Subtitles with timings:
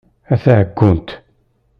[0.33, 1.09] A taɛeggunt!